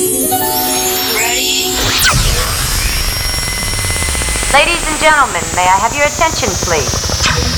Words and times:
Ladies 0.00 0.16
and 4.88 4.96
gentlemen, 4.98 5.44
may 5.54 5.68
I 5.68 5.76
have 5.76 5.92
your 5.94 6.06
attention, 6.06 6.48
please? 6.64 7.04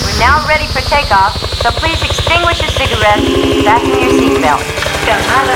We're 0.03 0.19
now 0.19 0.45
ready 0.49 0.67
for 0.67 0.81
takeoff, 0.81 1.39
so 1.63 1.71
please 1.71 2.03
extinguish 2.03 2.61
your 2.61 2.71
cigarettes 2.71 3.23
and 3.23 3.63
fasten 3.63 3.95
your 3.95 4.11
seatbelt. 4.11 4.59
Camada 5.07 5.55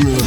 5. 0.00 0.16
Time! 0.16 0.23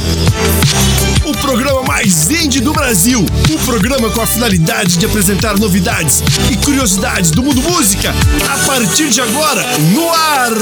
O 1.27 1.31
programa 1.39 1.83
mais 1.83 2.31
indie 2.31 2.61
do 2.61 2.71
Brasil. 2.71 3.25
O 3.53 3.65
programa 3.65 4.09
com 4.09 4.21
a 4.21 4.25
finalidade 4.25 4.97
de 4.97 5.05
apresentar 5.05 5.59
novidades 5.59 6.23
e 6.49 6.55
curiosidades 6.55 7.31
do 7.31 7.43
mundo 7.43 7.61
música. 7.63 8.15
A 8.49 8.65
partir 8.65 9.09
de 9.09 9.19
agora, 9.19 9.61
no 9.93 10.09
ar! 10.09 10.53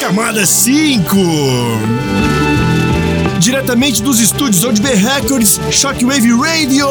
Camada 0.00 0.44
5! 0.44 2.47
Diretamente 3.38 4.02
dos 4.02 4.20
estúdios 4.20 4.64
Old 4.64 4.80
Bay 4.80 4.94
Records, 4.94 5.60
Shockwave 5.70 6.32
Radio. 6.32 6.88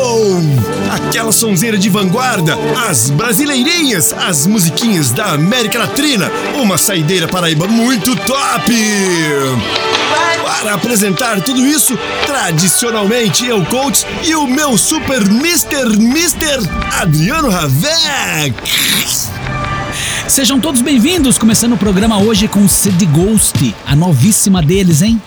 Aquela 0.91 1.31
sonzeira 1.31 1.77
de 1.77 1.89
vanguarda, 1.89 2.57
as 2.89 3.09
brasileirinhas, 3.09 4.13
as 4.13 4.47
musiquinhas 4.47 5.11
da 5.11 5.33
América 5.33 5.77
Latina. 5.77 6.31
Uma 6.55 6.77
saideira 6.77 7.27
paraíba 7.27 7.67
muito 7.67 8.15
top! 8.15 8.71
Para 10.43 10.73
apresentar 10.73 11.41
tudo 11.41 11.65
isso, 11.65 11.97
tradicionalmente 12.25 13.45
eu, 13.45 13.63
coach, 13.65 14.05
e 14.23 14.33
o 14.33 14.47
meu 14.47 14.77
super 14.77 15.21
Mr. 15.21 15.93
Mr. 15.95 16.67
Adriano 16.93 17.49
Ravec. 17.49 18.53
Sejam 20.27 20.59
todos 20.59 20.81
bem-vindos, 20.81 21.37
começando 21.37 21.73
o 21.73 21.77
programa 21.77 22.19
hoje 22.19 22.47
com 22.47 22.67
Sid 22.67 23.05
Ghost, 23.07 23.75
a 23.85 23.95
novíssima 23.95 24.61
deles, 24.61 25.01
hein? 25.01 25.21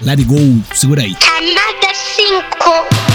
Let 0.00 0.20
it 0.20 0.28
go, 0.28 0.36
segura 0.74 1.02
aí. 1.02 1.14
Camada 1.16 1.92
5. 1.92 3.07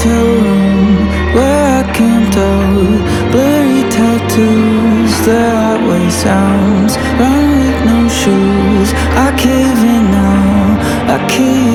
hotel 0.00 0.24
room 0.24 1.34
where 1.34 1.78
I 1.78 1.92
camped 1.92 2.36
out. 2.36 3.30
Blurry 3.32 3.82
tattoos, 3.90 5.26
the 5.26 5.38
highway 5.38 6.08
sounds. 6.10 6.96
Run 7.18 7.46
with 7.58 7.84
no 7.84 8.08
shoes. 8.08 8.92
I 9.24 9.34
cave 9.36 9.82
in 9.94 10.10
now. 10.10 11.14
I 11.14 11.28
cave. 11.28 11.69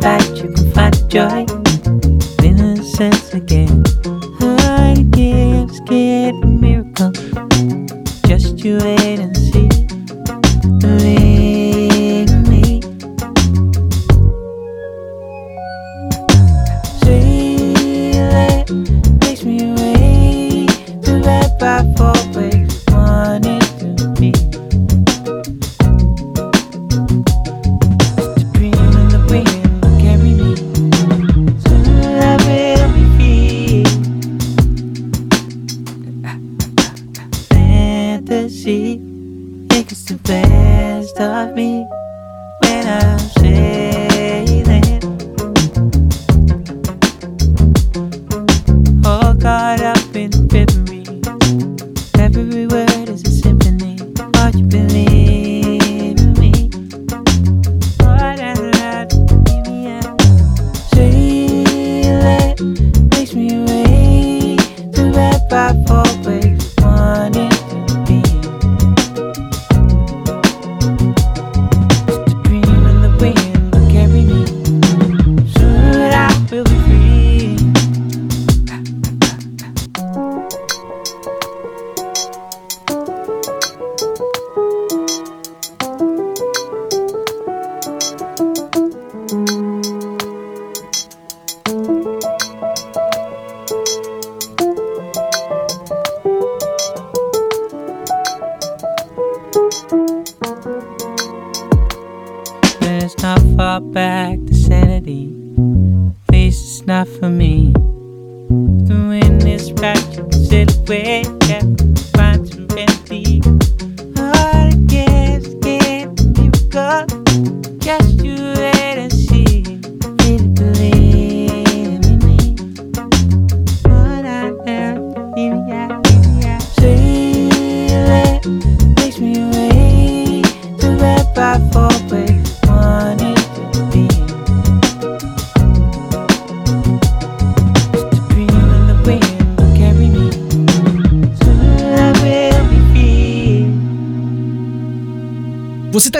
much 0.00 0.38
you 0.42 0.52
can 0.52 0.72
find 0.72 1.10
joy 1.10 1.46
in 2.44 2.58
innocence 2.58 3.34
again. 3.34 3.82
I 4.40 5.04
guess, 5.10 5.80
get 5.80 6.34
a 6.34 6.46
miracle. 6.46 7.12
Just 8.26 8.64
you 8.64 8.78
wait 8.78 9.18
and 9.20 9.36
see. 9.36 9.45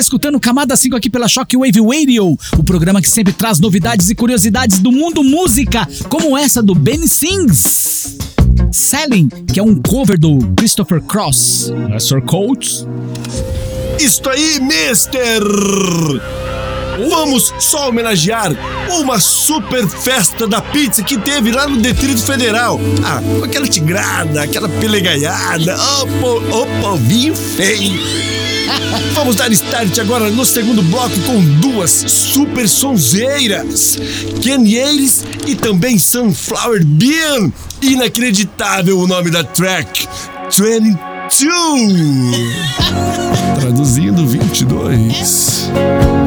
Escutando 0.06 0.38
Camada 0.38 0.76
5 0.76 0.94
aqui 0.94 1.10
pela 1.10 1.26
Shockwave 1.26 1.80
Radio, 1.80 2.38
o 2.56 2.62
programa 2.62 3.02
que 3.02 3.08
sempre 3.08 3.32
traz 3.32 3.58
novidades 3.58 4.08
e 4.08 4.14
curiosidades 4.14 4.78
do 4.78 4.92
mundo 4.92 5.24
música, 5.24 5.86
como 6.08 6.38
essa 6.38 6.62
do 6.62 6.76
Benny 6.76 7.08
Sings. 7.08 8.16
Selling, 8.70 9.28
que 9.52 9.58
é 9.58 9.62
um 9.62 9.74
cover 9.82 10.16
do 10.16 10.38
Christopher 10.56 11.02
Cross. 11.02 11.72
É 11.92 11.98
Sir 11.98 12.22
Coates. 12.22 12.86
Isso 13.98 14.22
aí, 14.30 14.60
mister! 14.60 15.42
Vamos 17.10 17.52
só 17.58 17.88
homenagear 17.88 18.52
uma 19.00 19.18
super 19.18 19.88
festa 19.88 20.46
da 20.46 20.62
pizza 20.62 21.02
que 21.02 21.18
teve 21.18 21.50
lá 21.50 21.66
no 21.66 21.82
Distrito 21.82 22.22
Federal. 22.22 22.78
Ah, 23.04 23.20
com 23.40 23.44
aquela 23.44 23.66
tigrada, 23.66 24.42
aquela 24.42 24.68
pelegaiada, 24.68 25.76
opa, 25.76 26.56
opa, 26.56 26.96
vinho 26.96 27.34
feio. 27.34 28.45
Vamos 29.14 29.36
dar 29.36 29.50
start 29.52 29.98
agora 29.98 30.30
no 30.30 30.44
segundo 30.44 30.82
bloco 30.82 31.18
com 31.20 31.40
duas 31.60 31.90
super 31.90 32.68
sonzeiras, 32.68 33.98
Ken 34.42 34.60
Ayres 34.60 35.24
e 35.46 35.54
também 35.54 35.98
Sunflower 35.98 36.84
Bean. 36.84 37.52
Inacreditável 37.82 38.98
o 38.98 39.06
nome 39.06 39.30
da 39.30 39.44
track, 39.44 40.08
22. 40.50 40.96
Traduzindo 43.60 44.26
22. 44.26 45.66
some 45.76 46.25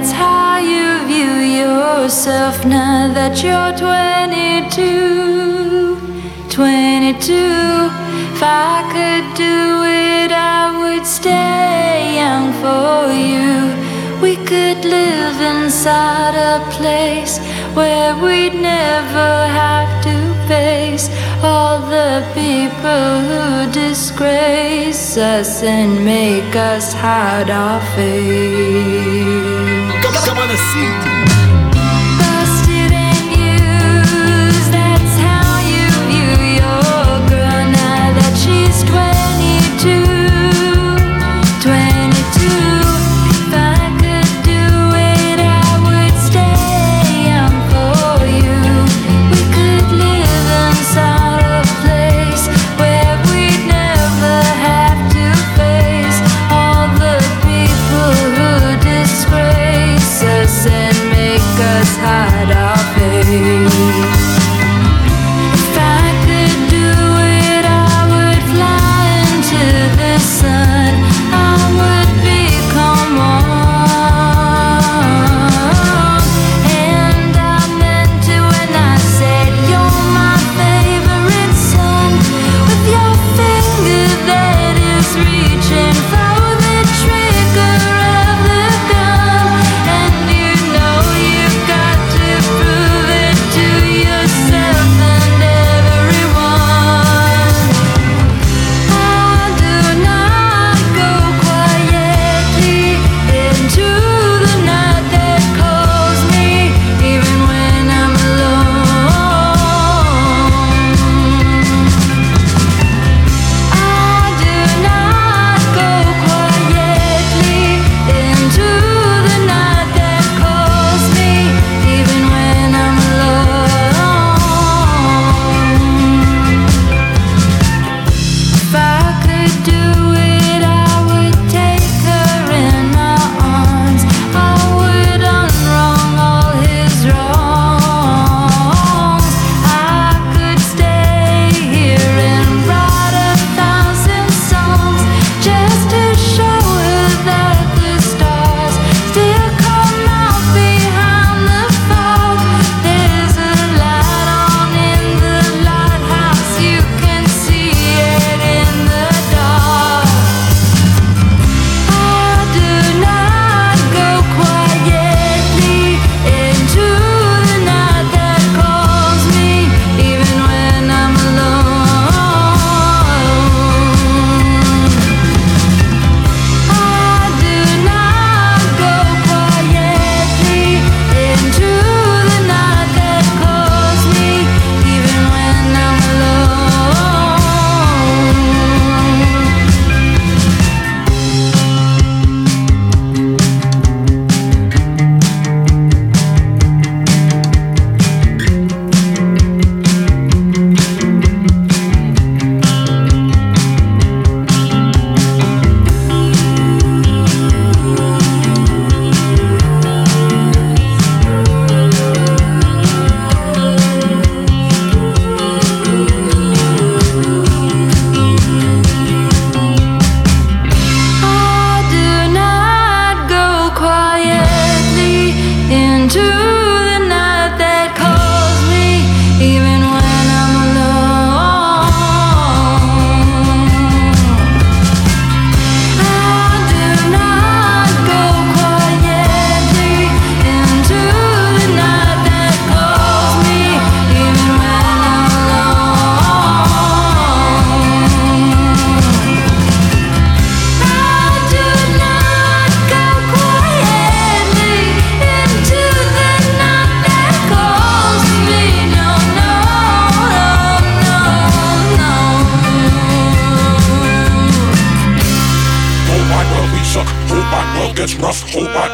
That's 0.00 0.12
how 0.12 0.58
you 0.58 1.04
view 1.08 1.40
yourself 1.58 2.64
now 2.64 3.12
that 3.14 3.42
you're 3.42 3.72
22. 3.76 5.96
22. 6.48 7.90
If 8.32 8.40
I 8.40 8.84
could 8.94 9.34
do 9.34 9.82
it, 9.82 10.30
I 10.30 10.70
would 10.78 11.04
stay 11.04 12.14
young 12.14 12.52
for 12.62 13.10
you. 13.10 13.74
We 14.22 14.36
could 14.46 14.84
live 14.84 15.40
inside 15.40 16.36
a 16.36 16.60
place 16.70 17.40
where 17.74 18.14
we'd 18.22 18.54
never 18.54 19.48
have 19.62 20.00
to 20.04 20.32
face 20.46 21.10
all 21.42 21.80
the 21.80 22.22
people 22.34 23.20
who 23.26 23.66
disgrace 23.72 25.16
us 25.16 25.64
and 25.64 26.04
make 26.04 26.54
us 26.54 26.92
hide 26.92 27.50
our 27.50 27.80
face. 27.96 29.47
I 30.38 30.40
wanna 30.40 30.56
see 30.56 31.22
you. 31.22 31.27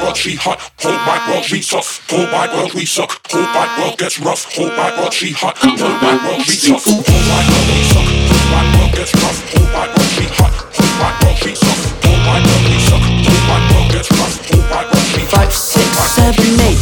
world 0.05 0.17
she 0.17 0.37
hot, 0.37 0.61
whole 0.81 0.93
wide 1.09 1.25
world 1.33 1.45
she 1.45 1.61
tough, 1.63 2.05
whole 2.11 2.29
wide 2.29 2.53
world 2.53 2.75
we 2.75 2.85
suck, 2.85 3.11
whole 3.33 3.41
wide 3.57 3.73
world 3.81 3.97
gets 3.97 4.21
rough, 4.21 4.45
whole 4.53 4.69
wide 4.69 4.99
world 5.01 5.13
she 5.15 5.33
hot, 5.33 5.57
whole 5.57 5.73
wide 5.73 6.21
world 6.21 6.43
she 6.45 6.61
tough, 6.61 6.85
whole 6.85 7.25
wide 7.33 7.49
world 7.49 7.69
we 7.73 7.81
suck, 7.89 8.05
whole 8.05 8.45
wide 8.53 8.71
world 8.77 8.93
gets 8.93 9.15
rough, 9.17 9.41
whole 9.49 9.69
wide 9.73 9.93
world 9.97 10.13
she 10.13 10.27
hot, 10.37 10.53
whole 10.77 10.95
wide 11.01 11.17
world 11.25 11.39
she 11.41 11.53
tough, 11.57 11.83
whole 12.05 12.21
wide 12.29 12.45
world 12.45 12.65
we 12.69 12.77
suck, 12.85 13.05
whole 13.25 13.45
wide 13.49 13.65
world 13.73 13.89
gets 13.97 14.11
rough, 14.13 14.37
whole 14.45 14.65
wide 14.69 14.89
world 14.93 15.09
she 15.09 15.23
five, 15.25 15.53
six, 15.53 15.89
seven, 16.13 16.53
eight. 16.69 16.81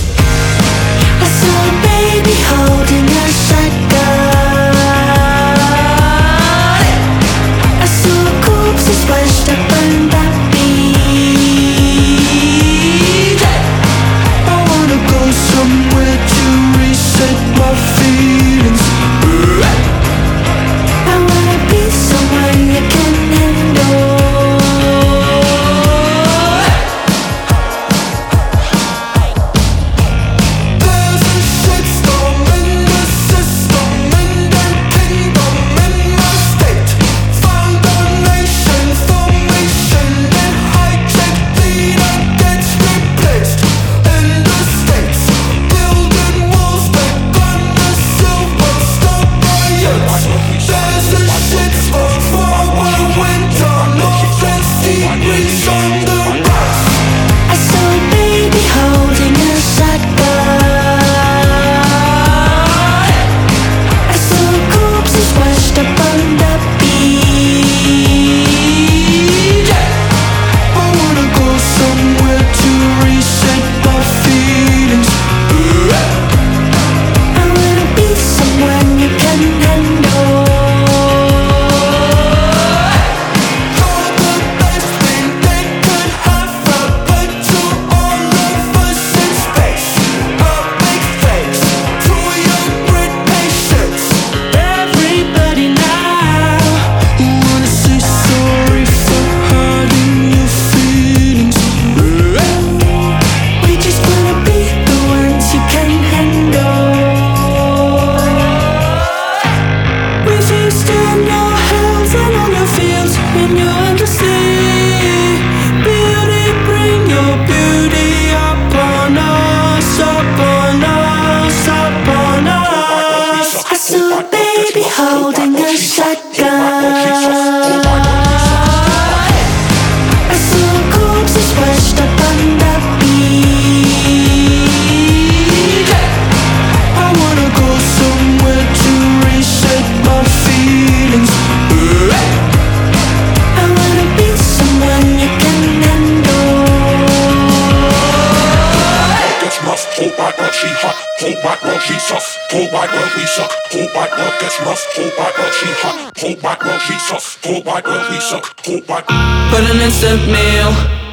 I 1.23 1.27
saw 1.39 1.63
a 1.63 1.75
baby 1.87 2.35
home. 2.51 2.82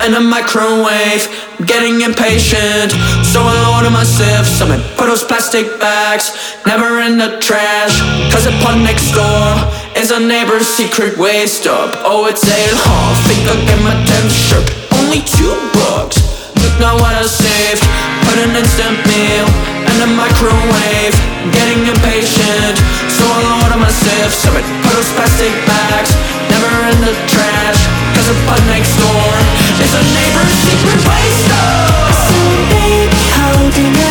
in 0.09 0.15
a 0.15 0.25
microwave. 0.25 1.29
Getting 1.69 2.01
impatient, 2.01 2.89
so 3.21 3.45
I'll 3.45 3.77
order 3.77 3.93
myself 3.93 4.47
some 4.47 4.71
and 4.71 4.81
put 4.97 5.05
those 5.05 5.23
plastic 5.23 5.67
bags 5.77 6.33
never 6.65 6.99
in 7.05 7.21
the 7.21 7.37
trash. 7.37 8.01
Cause 8.33 8.49
upon 8.49 8.81
next 8.81 9.13
door 9.13 9.53
is 9.93 10.09
a 10.09 10.19
neighbor's 10.19 10.65
secret 10.65 11.17
waste 11.17 11.67
up. 11.67 11.93
Oh, 12.01 12.25
it's 12.25 12.41
eight 12.41 12.73
hall. 12.73 13.13
Think 13.29 13.45
I'll 13.45 13.61
get 13.69 13.79
my 13.85 13.93
damn 14.09 14.29
shirt. 14.33 14.65
Only 14.97 15.21
two 15.21 15.53
bucks. 15.77 16.17
Look 16.57 16.73
now 16.81 16.97
what 16.97 17.13
I 17.13 17.25
saved. 17.29 17.85
Put 18.25 18.41
an 18.41 18.57
instant 18.57 18.97
meal 19.05 19.45
in 19.85 19.95
the 20.01 20.09
microwave. 20.09 21.13
Getting 21.53 21.85
impatient, 21.85 22.75
so 23.13 23.21
I'll 23.29 23.61
order 23.61 23.77
myself 23.77 24.29
so 24.33 24.49
I 24.57 24.61
put 24.81 24.93
those 24.97 25.11
plastic 25.13 25.53
bags 25.69 26.11
never 26.49 26.71
in 26.89 26.97
the 27.05 27.13
trash. 27.29 27.77
Cause 28.17 28.25
a 28.33 28.35
pun 28.49 28.61
next 28.73 28.95
door 28.97 29.68
it's 29.81 29.93
a 29.95 30.03
neighbor's 30.13 30.55
secret 30.67 30.99
waste. 31.07 31.49
Oh. 31.51 32.11
So 32.27 32.39
baby, 32.69 33.23
holding 33.39 34.08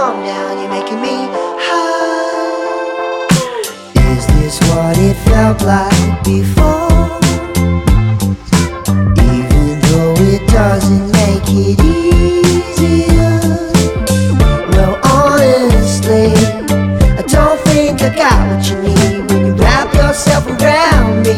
calm 0.00 0.24
down, 0.24 0.58
you're 0.58 0.70
making 0.70 0.98
me 1.02 1.28
high. 1.68 3.26
Is 4.12 4.26
this 4.34 4.58
what 4.70 4.96
it 4.96 5.14
felt 5.28 5.60
like 5.60 6.24
before? 6.24 7.20
Even 9.28 9.66
though 9.84 10.14
it 10.32 10.42
doesn't 10.48 11.06
make 11.20 11.46
it 11.48 11.78
easier. 11.84 13.40
Well, 14.72 14.94
honestly, 15.04 16.32
I 17.20 17.22
don't 17.36 17.60
think 17.68 18.00
I 18.00 18.08
got 18.16 18.40
what 18.48 18.70
you 18.70 18.76
need 18.80 19.30
when 19.30 19.40
you 19.48 19.54
wrap 19.62 19.92
yourself 19.92 20.46
around 20.46 21.24
me. 21.26 21.36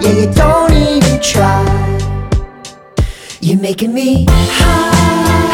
Yeah, 0.00 0.14
you 0.20 0.28
don't 0.32 0.72
even 0.72 1.20
try. 1.20 1.66
You're 3.40 3.60
making 3.60 3.92
me 3.92 4.26
high. 4.30 5.53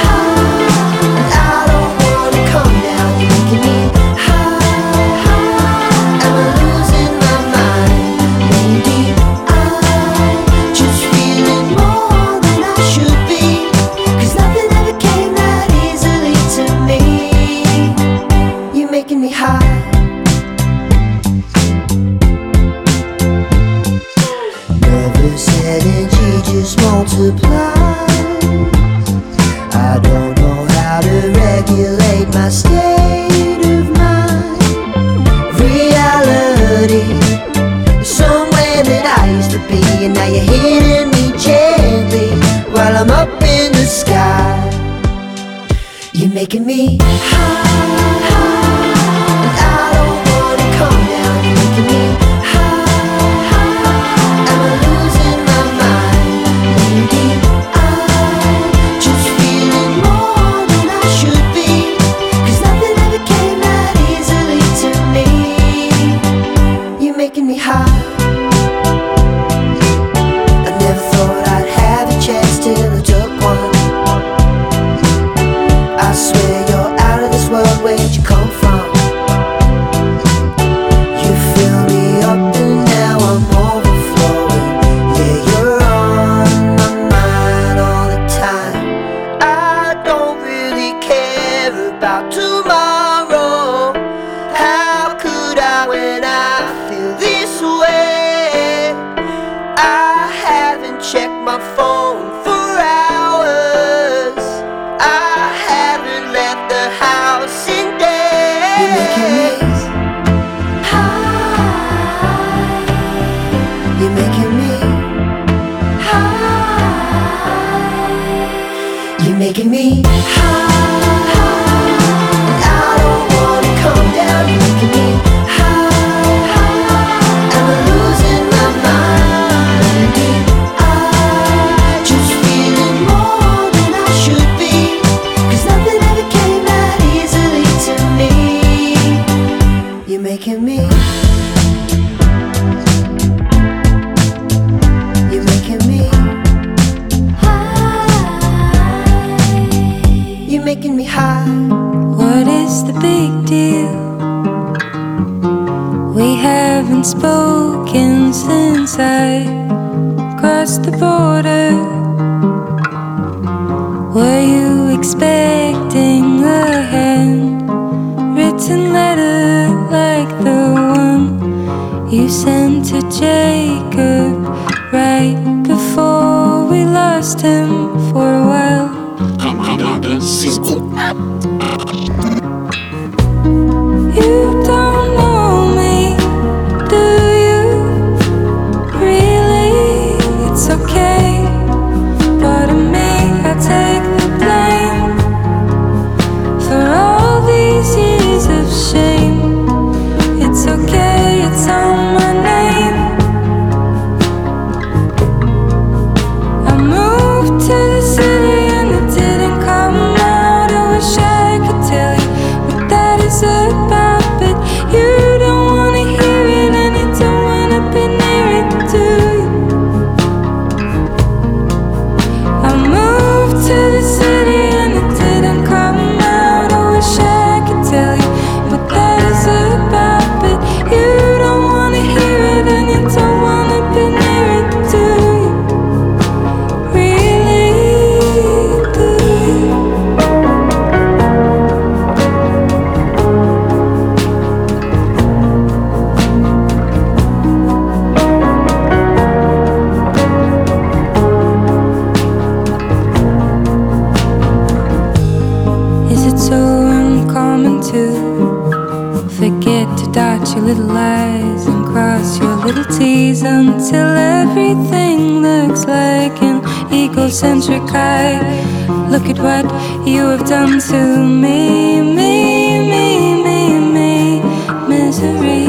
at 269.30 269.38
what 269.38 269.64
you 270.06 270.22
have 270.24 270.44
done 270.46 270.80
to 270.80 271.18
me, 271.18 272.00
me, 272.00 272.80
me, 272.90 273.42
me, 273.44 273.60
me, 273.94 274.40
misery. 274.88 275.66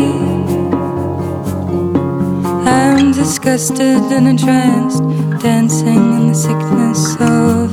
I'm 2.65 3.11
disgusted 3.11 4.01
and 4.11 4.27
entranced, 4.27 5.03
dancing 5.41 6.03
in 6.17 6.27
the 6.29 6.33
sickness 6.33 7.15
of 7.19 7.70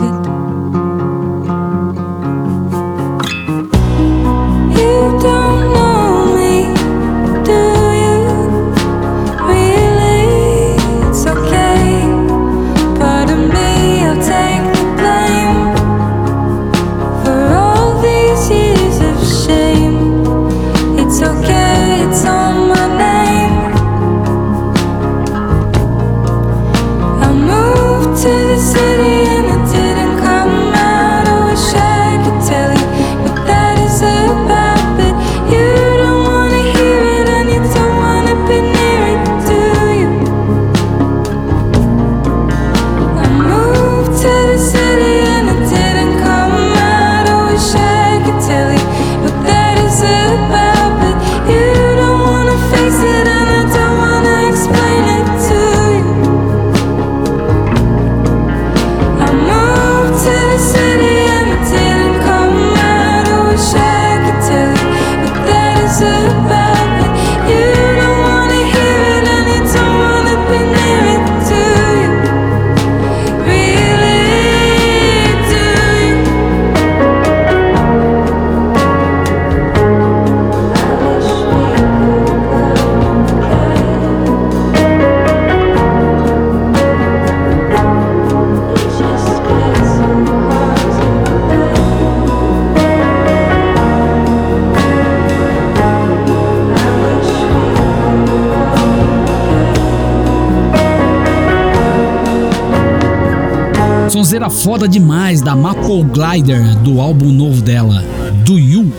sonzeira 104.28 104.50
foda 104.50 104.86
demais 104.86 105.40
da 105.40 105.56
Maple 105.56 106.04
Glider 106.04 106.76
do 106.80 107.00
álbum 107.00 107.32
novo 107.32 107.62
dela, 107.62 108.04
Do 108.44 108.58
You. 108.58 108.92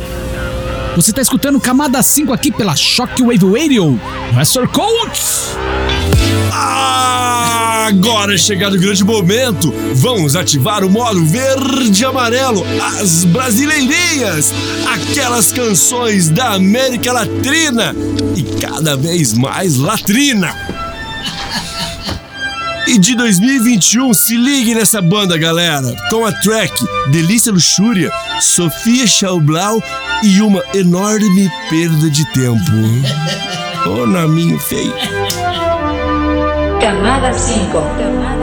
Você 0.96 1.14
tá 1.14 1.22
escutando 1.22 1.60
Camada 1.60 2.02
5 2.02 2.34
aqui 2.34 2.52
pela 2.52 2.76
Shockwave 2.76 3.46
Radio, 3.46 4.00
Professor 4.30 4.68
Coates. 4.70 5.56
Agora 6.52 8.34
é 8.34 8.38
chegado 8.40 8.76
o 8.76 8.80
grande 8.80 9.04
momento. 9.04 9.72
Vamos 9.94 10.36
ativar 10.36 10.84
o 10.84 10.90
modo 10.90 11.24
verde 11.24 12.02
e 12.02 12.06
amarelo, 12.06 12.64
as 12.98 13.24
brasileirinhas, 13.26 14.52
aquelas 14.92 15.52
canções 15.52 16.30
da 16.30 16.56
América 16.56 17.14
latrina 17.14 17.96
e 18.36 18.42
cada 18.60 18.98
vez 18.98 19.34
mais 19.34 19.78
latrina 19.78 20.69
e 22.90 22.98
de 22.98 23.14
2021. 23.16 24.14
Se 24.16 24.36
ligue 24.36 24.74
nessa 24.74 25.00
banda, 25.00 25.38
galera! 25.38 25.96
Com 26.10 26.26
a 26.26 26.32
track 26.32 26.74
Delícia 27.12 27.52
Luxúria, 27.52 28.12
Sofia 28.42 29.06
Schaublau 29.06 29.82
e 30.24 30.42
uma 30.42 30.64
enorme 30.74 31.52
perda 31.70 32.10
de 32.10 32.26
tempo. 32.34 32.72
Ô, 33.86 33.90
oh, 33.90 34.08
naminho 34.08 34.58
feio. 34.60 34.94
Camada 36.82 37.32
5. 37.32 37.72
Camada 37.72 38.39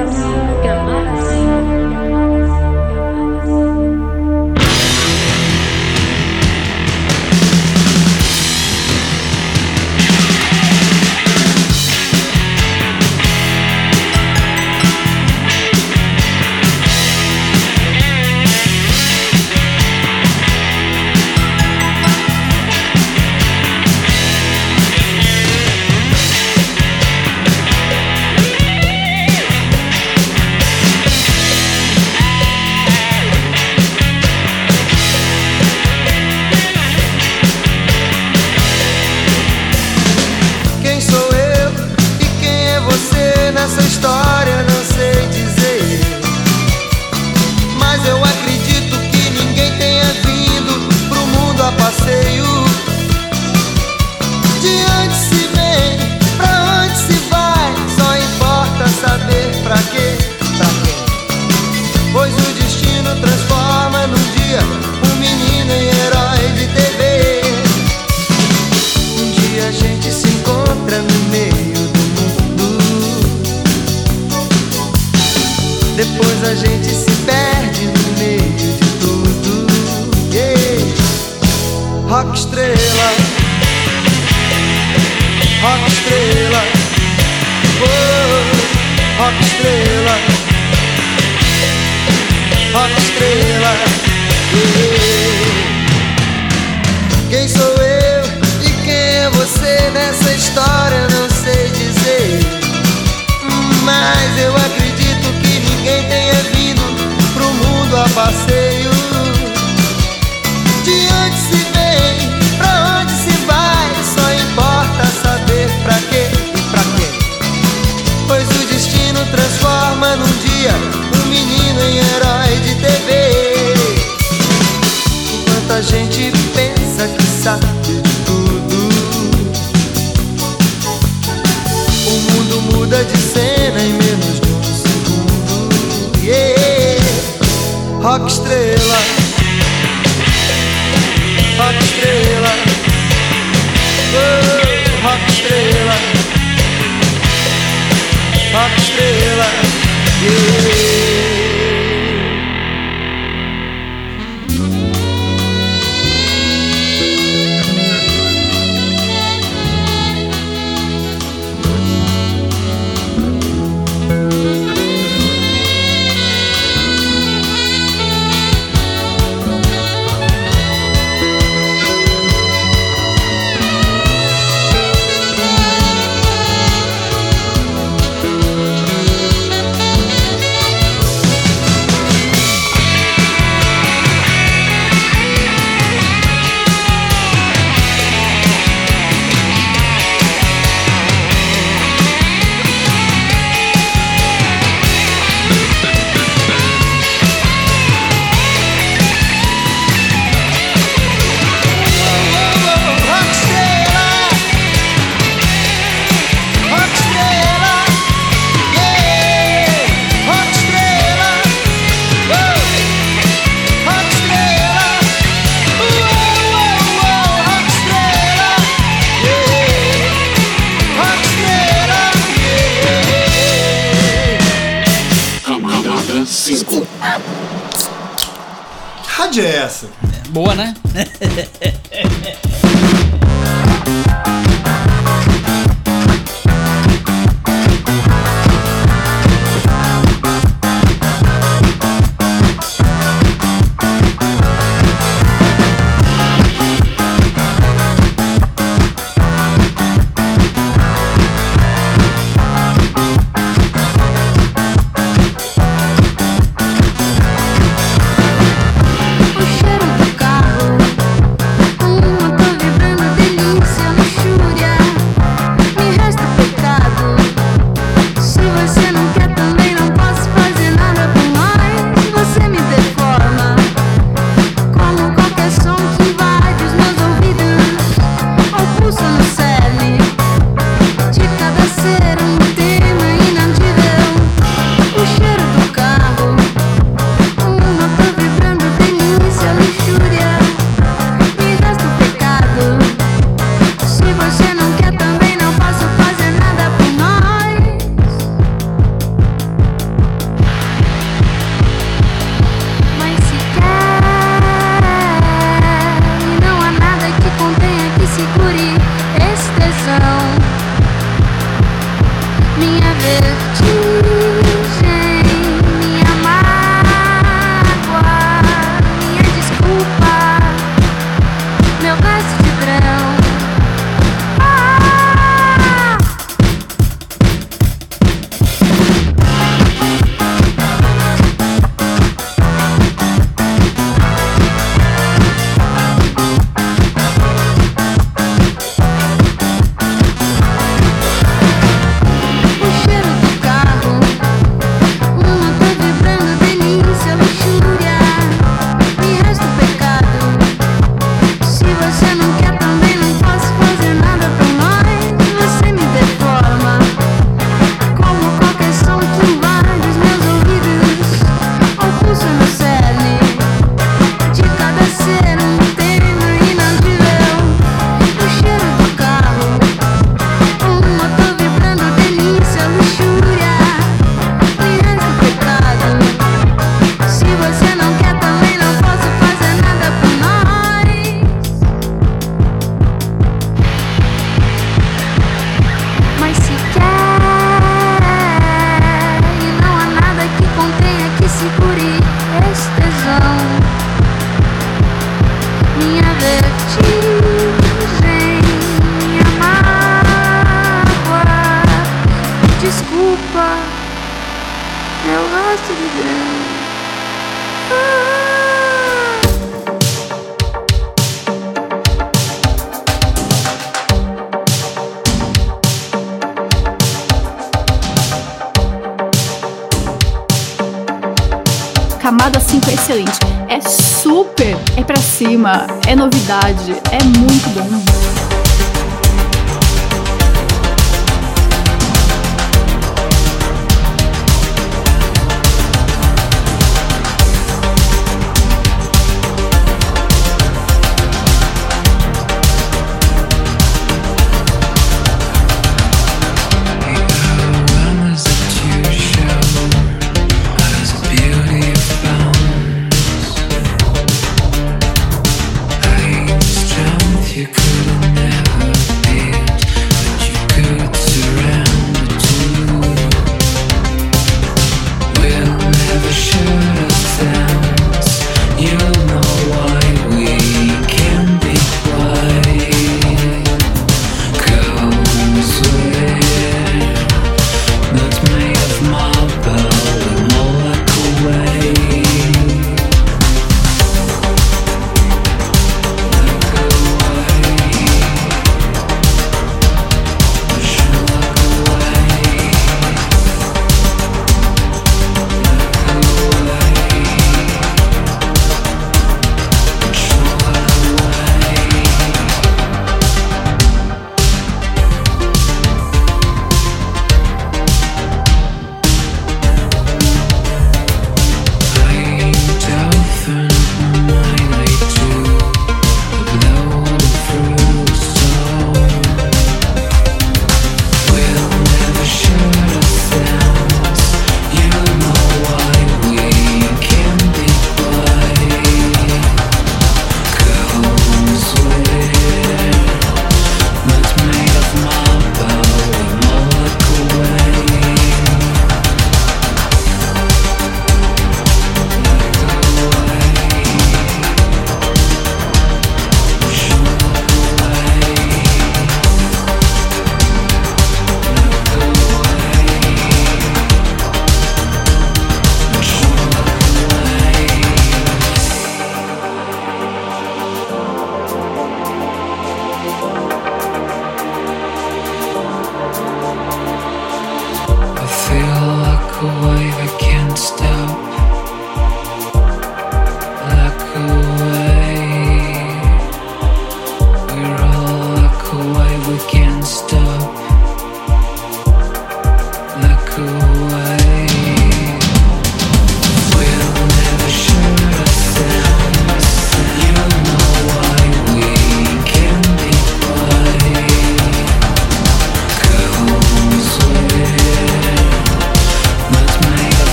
é 425.86 425.94
novidade, 425.94 426.72
é 426.90 427.04
muito 427.04 427.50
bom. 427.54 427.85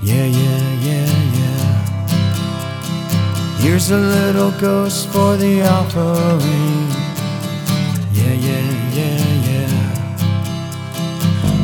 Yeah, 0.00 0.24
yeah, 0.26 0.74
yeah, 0.80 1.10
yeah. 1.38 1.86
Here's 3.58 3.90
a 3.90 3.96
little 3.96 4.52
ghost 4.52 5.08
for 5.08 5.36
the 5.36 5.62
offering. 5.66 6.88
Yeah, 8.12 8.32
yeah, 8.32 8.94
yeah, 8.94 9.24
yeah. 9.48 9.70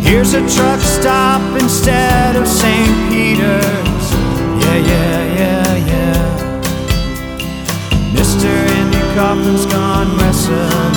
Here's 0.03 0.35
a 0.35 0.41
truck 0.41 0.81
stop 0.81 1.43
instead 1.63 2.35
of 2.35 2.49
St. 2.49 3.09
Peter's. 3.09 4.13
Yeah, 4.65 4.79
yeah, 4.79 5.35
yeah, 5.39 5.77
yeah. 5.93 6.19
Mr. 8.15 8.51
Andy 8.51 8.99
Kaufman's 9.15 9.67
gone 9.67 10.17
wrestling. 10.19 10.95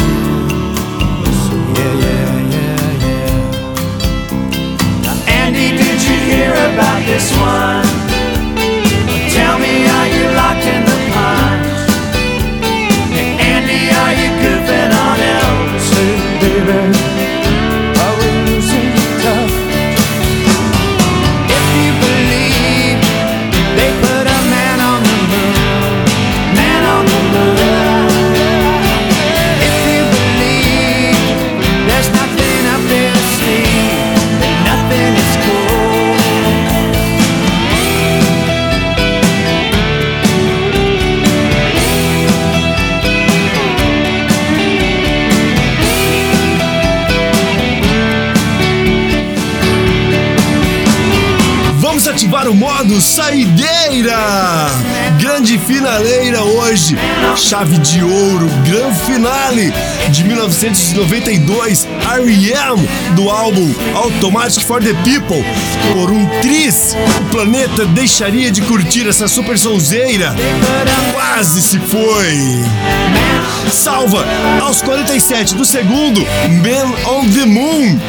Yeah, 1.75 1.93
yeah, 2.01 2.36
hear 6.28 6.51
about 6.51 7.05
this 7.05 7.32
one? 7.38 8.07
O 52.48 52.54
modo 52.54 53.02
saideira! 53.02 54.70
Grande 55.20 55.58
finaleira 55.58 56.43
hoje, 56.43 56.98
chave 57.36 57.78
de 57.80 58.02
ouro, 58.02 58.48
gran 58.66 58.93
finale 58.93 59.74
de 60.10 60.24
1992, 60.24 61.88
R.E.M. 62.02 62.88
do 63.16 63.30
álbum 63.30 63.74
Automatic 63.95 64.64
for 64.64 64.82
the 64.82 64.93
People. 65.04 65.43
Por 65.93 66.12
um 66.12 66.26
tris, 66.41 66.95
o 67.22 67.26
planeta 67.26 67.86
deixaria 67.88 68.52
de 68.52 68.62
curtir 68.62 69.08
essa 69.08 69.28
super 69.28 69.58
sonzeira. 69.58 70.34
Quase 71.14 71.62
se 71.62 71.80
foi. 71.80 72.64
Salva 73.72 74.26
aos 74.62 74.82
47 74.82 75.56
do 75.56 75.66
segundo, 75.66 76.22
Man 76.22 76.93
on 77.12 77.30
the 77.30 77.45
Moon. 77.45 78.00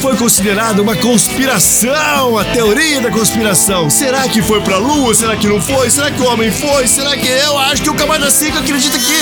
Foi 0.00 0.16
considerada 0.16 0.80
uma 0.80 0.94
conspiração, 0.94 2.38
a 2.38 2.44
teoria 2.44 3.00
da 3.00 3.10
conspiração. 3.10 3.90
Será 3.90 4.28
que 4.28 4.40
foi 4.40 4.60
pra 4.60 4.76
lua? 4.76 5.14
Será 5.14 5.36
que 5.36 5.46
não 5.46 5.60
foi? 5.60 5.90
Será 5.90 6.10
que 6.10 6.20
o 6.20 6.26
homem 6.26 6.50
foi? 6.50 6.86
Será 6.86 7.16
que 7.16 7.26
eu 7.26 7.58
acho 7.58 7.82
que 7.82 7.90
o 7.90 7.94
Camada 7.94 8.30
5 8.30 8.58
acredita 8.58 8.98
que 8.98 9.16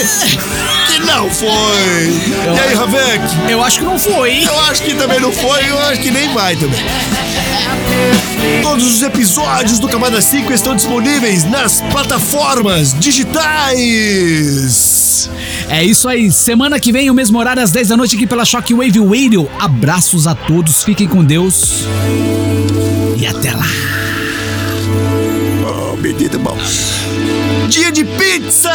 que 0.86 0.98
não 1.00 1.30
foi? 1.30 1.48
E 1.48 2.60
aí, 2.60 2.74
Ravek? 2.74 3.50
Eu 3.50 3.62
acho 3.62 3.78
que 3.78 3.84
não 3.84 3.98
foi. 3.98 4.44
Eu 4.44 4.60
acho 4.60 4.82
que 4.82 4.94
também 4.94 5.20
não 5.20 5.32
foi, 5.32 5.70
eu 5.70 5.78
acho 5.86 6.00
que 6.00 6.10
nem 6.10 6.32
vai 6.34 6.54
também. 6.56 6.84
Todos 8.62 8.86
os 8.86 9.02
episódios 9.02 9.78
do 9.78 9.88
Camada 9.88 10.20
5 10.20 10.52
estão 10.52 10.74
disponíveis 10.76 11.44
nas 11.44 11.80
plataformas 11.80 12.94
digitais. 12.98 14.93
É 15.74 15.82
isso 15.82 16.08
aí. 16.08 16.30
Semana 16.30 16.78
que 16.78 16.92
vem, 16.92 17.10
o 17.10 17.14
mesmo 17.14 17.36
horário, 17.36 17.60
às 17.60 17.72
10 17.72 17.88
da 17.88 17.96
noite, 17.96 18.14
aqui 18.14 18.28
pela 18.28 18.44
Shockwave 18.44 19.00
Radio. 19.00 19.50
Abraços 19.58 20.28
a 20.28 20.32
todos, 20.32 20.84
fiquem 20.84 21.08
com 21.08 21.24
Deus. 21.24 21.82
E 23.18 23.26
até 23.26 23.50
lá. 23.50 23.66
Oh, 25.66 25.96
menino 25.96 26.38
bom. 26.38 26.56
Dia 27.68 27.90
de 27.90 28.04
pizza! 28.04 28.70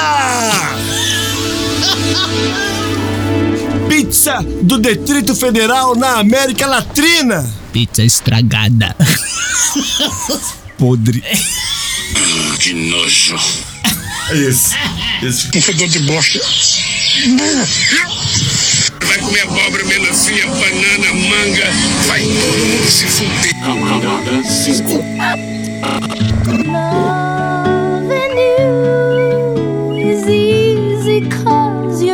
Pizza 3.88 4.45
do 4.62 4.78
Distrito 4.78 5.34
Federal 5.34 5.95
na 5.95 6.20
América 6.20 6.68
Latina. 6.68 7.50
Pizza 7.72 8.04
estragada. 8.04 8.93
Podre. 10.78 11.24
Que 12.60 12.74
nojo. 12.74 13.38
Esse. 14.32 14.76
Esse. 15.24 15.47
Um 15.58 15.62
fedor 15.62 15.88
de 15.88 16.00
bosta. 16.00 16.39
Vai 19.03 19.18
comer 19.18 19.41
abóbora, 19.41 19.84
melancia, 19.86 20.45
banana, 20.45 21.12
manga. 21.28 21.66
Vai 22.05 22.22
todo 22.22 22.57
mundo 22.57 22.91
se 22.91 23.07
fuder. 23.07 23.55
Camarada 23.62 24.43
5. 24.43 25.03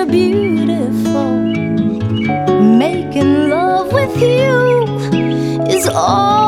Beautiful, 0.07 1.41
making 2.77 3.49
love 3.49 3.91
with 3.91 4.15
you 4.21 4.85
is 5.67 5.87
all. 5.87 6.44